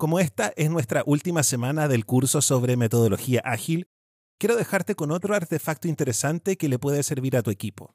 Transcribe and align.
Como 0.00 0.18
esta 0.18 0.54
es 0.56 0.70
nuestra 0.70 1.02
última 1.04 1.42
semana 1.42 1.86
del 1.86 2.06
curso 2.06 2.40
sobre 2.40 2.78
metodología 2.78 3.42
ágil, 3.44 3.86
quiero 4.38 4.56
dejarte 4.56 4.94
con 4.94 5.10
otro 5.10 5.34
artefacto 5.34 5.88
interesante 5.88 6.56
que 6.56 6.70
le 6.70 6.78
puede 6.78 7.02
servir 7.02 7.36
a 7.36 7.42
tu 7.42 7.50
equipo. 7.50 7.94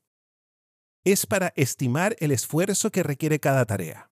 Es 1.03 1.25
para 1.25 1.51
estimar 1.55 2.15
el 2.19 2.29
esfuerzo 2.29 2.91
que 2.91 3.01
requiere 3.01 3.39
cada 3.39 3.65
tarea. 3.65 4.11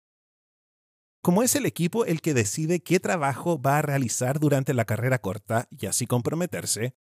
Como 1.22 1.44
es 1.44 1.56
el 1.56 1.68
equipo 1.68 2.04
el 2.06 2.22
que 2.22 2.34
decide 2.34 2.80
qué 2.80 3.00
trabajo 3.00 3.62
va 3.62 3.78
a 3.78 3.84
realizar 3.84 4.40
durante 4.40 4.74
la 4.74 4.86
carrera 4.86 5.20
corta 5.20 5.68
y 5.70 5.86
así 5.86 6.08
comprometerse, 6.08 6.96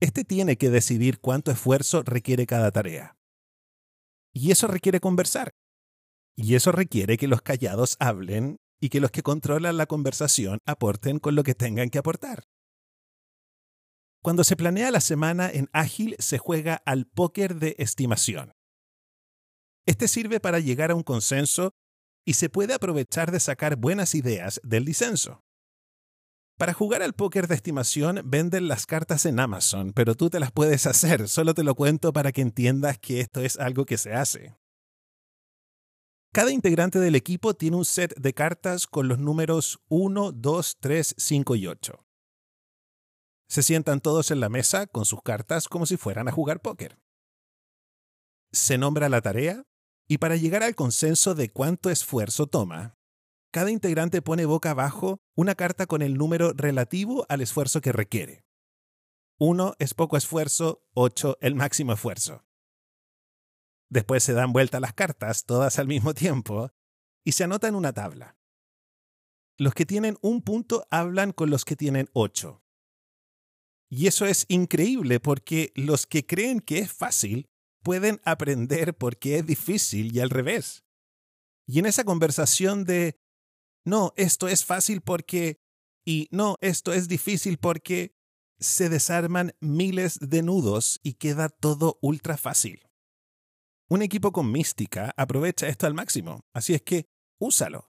este 0.00 0.24
tiene 0.24 0.58
que 0.58 0.70
decidir 0.70 1.20
cuánto 1.20 1.52
esfuerzo 1.52 2.02
requiere 2.02 2.46
cada 2.46 2.72
tarea. 2.72 3.16
Y 4.34 4.50
eso 4.50 4.66
requiere 4.66 4.98
conversar. 4.98 5.54
Y 6.34 6.56
eso 6.56 6.72
requiere 6.72 7.16
que 7.16 7.28
los 7.28 7.42
callados 7.42 7.94
hablen 8.00 8.58
y 8.80 8.88
que 8.88 9.00
los 9.00 9.10
que 9.10 9.22
controlan 9.22 9.76
la 9.76 9.86
conversación 9.86 10.58
aporten 10.66 11.18
con 11.18 11.34
lo 11.34 11.42
que 11.42 11.54
tengan 11.54 11.90
que 11.90 11.98
aportar. 11.98 12.44
Cuando 14.22 14.44
se 14.44 14.56
planea 14.56 14.90
la 14.90 15.00
semana 15.00 15.50
en 15.50 15.68
Ágil 15.72 16.16
se 16.18 16.38
juega 16.38 16.82
al 16.84 17.06
póker 17.06 17.56
de 17.56 17.76
estimación. 17.78 18.52
Este 19.86 20.08
sirve 20.08 20.40
para 20.40 20.58
llegar 20.58 20.90
a 20.90 20.96
un 20.96 21.04
consenso 21.04 21.72
y 22.26 22.34
se 22.34 22.50
puede 22.50 22.74
aprovechar 22.74 23.30
de 23.30 23.38
sacar 23.38 23.76
buenas 23.76 24.16
ideas 24.16 24.60
del 24.64 24.84
disenso. 24.84 25.44
Para 26.58 26.72
jugar 26.72 27.02
al 27.02 27.12
póker 27.12 27.46
de 27.46 27.54
estimación 27.54 28.22
venden 28.24 28.66
las 28.66 28.86
cartas 28.86 29.26
en 29.26 29.38
Amazon, 29.38 29.92
pero 29.94 30.14
tú 30.14 30.30
te 30.30 30.40
las 30.40 30.50
puedes 30.50 30.86
hacer, 30.86 31.28
solo 31.28 31.54
te 31.54 31.62
lo 31.62 31.74
cuento 31.74 32.12
para 32.12 32.32
que 32.32 32.40
entiendas 32.40 32.98
que 32.98 33.20
esto 33.20 33.42
es 33.42 33.58
algo 33.58 33.84
que 33.84 33.98
se 33.98 34.14
hace. 34.14 34.56
Cada 36.36 36.50
integrante 36.50 36.98
del 36.98 37.14
equipo 37.14 37.54
tiene 37.54 37.78
un 37.78 37.86
set 37.86 38.14
de 38.20 38.34
cartas 38.34 38.86
con 38.86 39.08
los 39.08 39.18
números 39.18 39.80
1, 39.88 40.32
2, 40.32 40.76
3, 40.80 41.14
5 41.16 41.56
y 41.56 41.66
8. 41.66 42.04
Se 43.48 43.62
sientan 43.62 44.02
todos 44.02 44.30
en 44.30 44.40
la 44.40 44.50
mesa 44.50 44.86
con 44.86 45.06
sus 45.06 45.22
cartas 45.22 45.66
como 45.66 45.86
si 45.86 45.96
fueran 45.96 46.28
a 46.28 46.32
jugar 46.32 46.60
póker. 46.60 46.98
Se 48.52 48.76
nombra 48.76 49.08
la 49.08 49.22
tarea 49.22 49.64
y 50.06 50.18
para 50.18 50.36
llegar 50.36 50.62
al 50.62 50.74
consenso 50.74 51.34
de 51.34 51.48
cuánto 51.48 51.88
esfuerzo 51.88 52.46
toma, 52.46 52.98
cada 53.50 53.70
integrante 53.70 54.20
pone 54.20 54.44
boca 54.44 54.72
abajo 54.72 55.22
una 55.36 55.54
carta 55.54 55.86
con 55.86 56.02
el 56.02 56.18
número 56.18 56.52
relativo 56.52 57.24
al 57.30 57.40
esfuerzo 57.40 57.80
que 57.80 57.92
requiere. 57.92 58.44
1 59.38 59.76
es 59.78 59.94
poco 59.94 60.18
esfuerzo, 60.18 60.82
8 60.92 61.38
el 61.40 61.54
máximo 61.54 61.94
esfuerzo. 61.94 62.45
Después 63.96 64.22
se 64.22 64.34
dan 64.34 64.52
vuelta 64.52 64.78
las 64.78 64.92
cartas, 64.92 65.46
todas 65.46 65.78
al 65.78 65.88
mismo 65.88 66.12
tiempo, 66.12 66.70
y 67.24 67.32
se 67.32 67.44
anota 67.44 67.66
en 67.66 67.74
una 67.74 67.94
tabla. 67.94 68.36
Los 69.56 69.72
que 69.72 69.86
tienen 69.86 70.18
un 70.20 70.42
punto 70.42 70.86
hablan 70.90 71.32
con 71.32 71.48
los 71.48 71.64
que 71.64 71.76
tienen 71.76 72.10
ocho. 72.12 72.62
Y 73.88 74.06
eso 74.06 74.26
es 74.26 74.44
increíble 74.48 75.18
porque 75.18 75.72
los 75.76 76.06
que 76.06 76.26
creen 76.26 76.60
que 76.60 76.80
es 76.80 76.92
fácil 76.92 77.48
pueden 77.82 78.20
aprender 78.26 78.94
porque 78.94 79.38
es 79.38 79.46
difícil 79.46 80.14
y 80.14 80.20
al 80.20 80.28
revés. 80.28 80.84
Y 81.66 81.78
en 81.78 81.86
esa 81.86 82.04
conversación 82.04 82.84
de, 82.84 83.18
no, 83.86 84.12
esto 84.16 84.46
es 84.46 84.66
fácil 84.66 85.00
porque, 85.00 85.58
y 86.04 86.28
no, 86.30 86.58
esto 86.60 86.92
es 86.92 87.08
difícil 87.08 87.56
porque, 87.56 88.14
se 88.58 88.90
desarman 88.90 89.54
miles 89.60 90.18
de 90.20 90.42
nudos 90.42 91.00
y 91.02 91.14
queda 91.14 91.48
todo 91.48 91.98
ultra 92.02 92.36
fácil. 92.36 92.85
Un 93.88 94.02
equipo 94.02 94.32
con 94.32 94.50
mística 94.50 95.14
aprovecha 95.16 95.68
esto 95.68 95.86
al 95.86 95.94
máximo, 95.94 96.40
así 96.52 96.74
es 96.74 96.82
que 96.82 97.06
úsalo. 97.38 97.88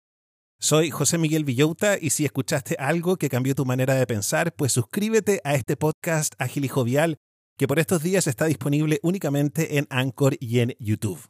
Soy 0.58 0.90
José 0.90 1.18
Miguel 1.18 1.44
Villouta 1.44 1.98
y 2.00 2.10
si 2.10 2.24
escuchaste 2.24 2.74
algo 2.80 3.16
que 3.16 3.28
cambió 3.28 3.54
tu 3.54 3.64
manera 3.64 3.94
de 3.94 4.04
pensar, 4.04 4.52
pues 4.56 4.72
suscríbete 4.72 5.40
a 5.44 5.54
este 5.54 5.76
podcast 5.76 6.34
Ágil 6.38 6.64
y 6.64 6.68
Jovial 6.68 7.18
que 7.56 7.68
por 7.68 7.78
estos 7.78 8.02
días 8.02 8.26
está 8.26 8.46
disponible 8.46 8.98
únicamente 9.04 9.78
en 9.78 9.86
Anchor 9.88 10.36
y 10.40 10.58
en 10.58 10.74
YouTube. 10.80 11.28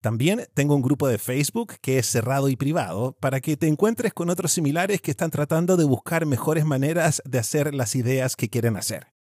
También 0.00 0.46
tengo 0.54 0.76
un 0.76 0.82
grupo 0.82 1.08
de 1.08 1.18
Facebook 1.18 1.74
que 1.80 1.98
es 1.98 2.06
cerrado 2.06 2.48
y 2.48 2.54
privado 2.54 3.16
para 3.18 3.40
que 3.40 3.56
te 3.56 3.66
encuentres 3.66 4.14
con 4.14 4.30
otros 4.30 4.52
similares 4.52 5.00
que 5.00 5.10
están 5.10 5.32
tratando 5.32 5.76
de 5.76 5.84
buscar 5.84 6.26
mejores 6.26 6.64
maneras 6.64 7.22
de 7.24 7.40
hacer 7.40 7.74
las 7.74 7.96
ideas 7.96 8.36
que 8.36 8.48
quieren 8.48 8.76
hacer. 8.76 9.13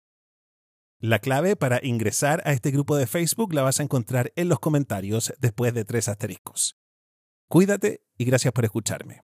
La 1.06 1.20
clave 1.20 1.58
para 1.58 1.82
ingresar 1.84 2.42
a 2.46 2.54
este 2.54 2.72
grupo 2.72 2.96
de 2.96 3.08
Facebook 3.08 3.54
la 3.54 3.62
vas 3.62 3.82
a 3.82 3.84
encontrar 3.84 4.32
en 4.38 4.48
los 4.48 4.62
comentarios 4.62 5.34
después 5.38 5.74
de 5.74 5.84
tres 5.84 6.08
asteriscos. 6.08 6.78
Cuídate 7.50 8.06
y 8.18 8.24
gracias 8.24 8.54
por 8.54 8.64
escucharme. 8.64 9.22